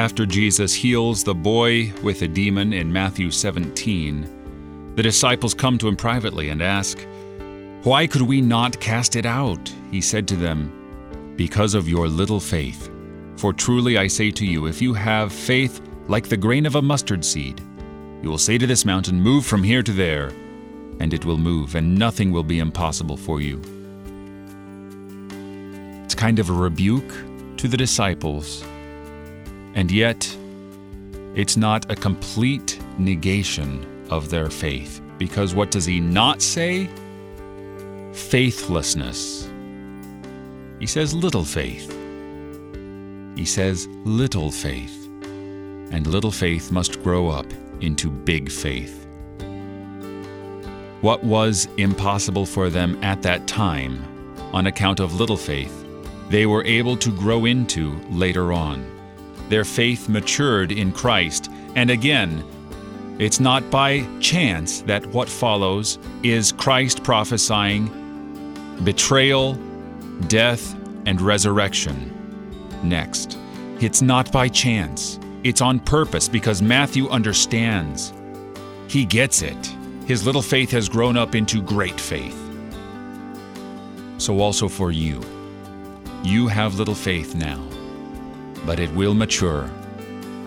after 0.00 0.24
Jesus 0.24 0.72
heals 0.72 1.22
the 1.22 1.34
boy 1.34 1.92
with 2.02 2.22
a 2.22 2.26
demon 2.26 2.72
in 2.72 2.90
Matthew 2.90 3.30
17, 3.30 4.94
the 4.96 5.02
disciples 5.02 5.52
come 5.52 5.76
to 5.76 5.88
him 5.88 5.94
privately 5.94 6.48
and 6.48 6.62
ask, 6.62 7.06
Why 7.82 8.06
could 8.06 8.22
we 8.22 8.40
not 8.40 8.80
cast 8.80 9.14
it 9.14 9.26
out? 9.26 9.70
He 9.90 10.00
said 10.00 10.26
to 10.28 10.36
them, 10.36 11.34
Because 11.36 11.74
of 11.74 11.86
your 11.86 12.08
little 12.08 12.40
faith. 12.40 12.90
For 13.36 13.52
truly 13.52 13.98
I 13.98 14.06
say 14.06 14.30
to 14.30 14.46
you, 14.46 14.64
if 14.64 14.80
you 14.80 14.94
have 14.94 15.34
faith 15.34 15.82
like 16.08 16.30
the 16.30 16.36
grain 16.38 16.64
of 16.64 16.76
a 16.76 16.82
mustard 16.82 17.22
seed, 17.22 17.60
you 18.22 18.30
will 18.30 18.38
say 18.38 18.56
to 18.56 18.66
this 18.66 18.86
mountain, 18.86 19.20
Move 19.20 19.44
from 19.44 19.62
here 19.62 19.82
to 19.82 19.92
there, 19.92 20.28
and 21.00 21.12
it 21.12 21.26
will 21.26 21.36
move, 21.36 21.74
and 21.74 21.94
nothing 21.94 22.32
will 22.32 22.42
be 22.42 22.58
impossible 22.58 23.18
for 23.18 23.42
you. 23.42 23.60
It's 26.04 26.14
kind 26.14 26.38
of 26.38 26.48
a 26.48 26.54
rebuke 26.54 27.12
to 27.58 27.68
the 27.68 27.76
disciples, 27.76 28.64
and 29.74 29.90
yet 29.90 30.36
it's 31.34 31.56
not 31.56 31.90
a 31.90 31.94
complete 31.94 32.80
negation 32.98 33.86
of 34.10 34.30
their 34.30 34.50
faith. 34.50 35.00
Because 35.18 35.54
what 35.54 35.70
does 35.70 35.84
he 35.84 36.00
not 36.00 36.42
say? 36.42 36.88
Faithlessness. 38.12 39.48
He 40.80 40.86
says 40.86 41.14
little 41.14 41.44
faith. 41.44 41.88
He 43.36 43.44
says 43.44 43.86
little 44.04 44.50
faith. 44.50 44.96
And 45.92 46.06
little 46.06 46.30
faith 46.30 46.72
must 46.72 47.02
grow 47.02 47.28
up 47.28 47.46
into 47.80 48.10
big 48.10 48.50
faith. 48.50 49.06
What 51.00 51.22
was 51.24 51.68
impossible 51.76 52.44
for 52.44 52.70
them 52.70 53.02
at 53.02 53.22
that 53.22 53.46
time, 53.46 54.04
on 54.52 54.66
account 54.66 55.00
of 55.00 55.14
little 55.14 55.36
faith, 55.36 55.86
they 56.28 56.46
were 56.46 56.64
able 56.64 56.96
to 56.98 57.10
grow 57.10 57.44
into 57.44 57.98
later 58.10 58.52
on. 58.52 58.99
Their 59.50 59.64
faith 59.64 60.08
matured 60.08 60.72
in 60.72 60.92
Christ, 60.92 61.50
and 61.74 61.90
again, 61.90 62.44
it's 63.18 63.40
not 63.40 63.68
by 63.70 64.06
chance 64.20 64.80
that 64.82 65.04
what 65.08 65.28
follows 65.28 65.98
is 66.22 66.52
Christ 66.52 67.02
prophesying 67.02 67.90
betrayal, 68.84 69.58
death, 70.28 70.74
and 71.04 71.20
resurrection. 71.20 72.16
Next, 72.82 73.36
it's 73.80 74.00
not 74.00 74.32
by 74.32 74.48
chance. 74.48 75.18
It's 75.42 75.60
on 75.60 75.80
purpose 75.80 76.28
because 76.28 76.62
Matthew 76.62 77.08
understands. 77.08 78.12
He 78.88 79.04
gets 79.04 79.42
it. 79.42 79.66
His 80.06 80.24
little 80.24 80.42
faith 80.42 80.70
has 80.70 80.88
grown 80.88 81.16
up 81.16 81.34
into 81.34 81.60
great 81.60 82.00
faith. 82.00 82.38
So, 84.18 84.38
also 84.40 84.68
for 84.68 84.92
you, 84.92 85.20
you 86.22 86.46
have 86.48 86.76
little 86.76 86.94
faith 86.94 87.34
now, 87.34 87.62
but 88.64 88.78
it 88.78 88.92
will 88.94 89.14
mature. 89.14 89.70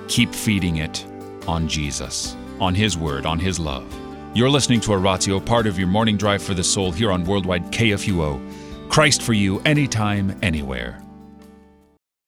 Keep 0.08 0.34
feeding 0.34 0.78
it 0.78 1.06
on 1.48 1.68
Jesus, 1.68 2.36
on 2.60 2.74
His 2.74 2.98
Word, 2.98 3.26
on 3.26 3.40
His 3.40 3.60
love. 3.60 3.86
You're 4.34 4.50
listening 4.50 4.80
to 4.82 4.94
Oratio, 4.94 5.40
part 5.40 5.68
of 5.68 5.78
your 5.78 5.88
morning 5.88 6.18
drive 6.18 6.42
for 6.42 6.54
the 6.54 6.64
soul 6.64 6.92
here 6.92 7.12
on 7.12 7.24
Worldwide 7.24 7.72
KFUO. 7.72 8.90
Christ 8.90 9.22
for 9.22 9.34
you, 9.34 9.60
anytime, 9.62 10.38
anywhere. 10.42 11.03